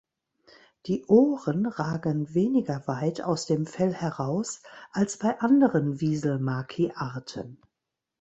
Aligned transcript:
Die 0.87 1.05
Ohren 1.05 1.67
ragen 1.67 2.33
weniger 2.33 2.81
weit 2.87 3.21
aus 3.21 3.45
dem 3.45 3.67
Fell 3.67 3.93
heraus 3.93 4.63
als 4.93 5.19
bei 5.19 5.39
anderen 5.39 6.01
Wieselmaki-Arten. 6.01 7.61